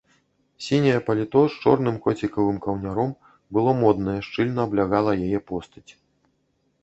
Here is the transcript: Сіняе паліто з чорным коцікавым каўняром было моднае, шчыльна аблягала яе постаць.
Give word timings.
Сіняе 0.67 0.99
паліто 1.07 1.41
з 1.55 1.59
чорным 1.65 1.99
коцікавым 2.05 2.57
каўняром 2.65 3.11
было 3.57 3.71
моднае, 3.83 4.17
шчыльна 4.29 4.61
аблягала 4.69 5.11
яе 5.27 5.39
постаць. 5.53 5.87